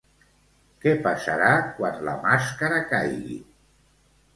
Què 0.85 0.93
passarà 1.09 1.53
quan 1.77 2.03
la 2.11 2.19
màscara 2.27 2.85
caigui? 2.97 3.43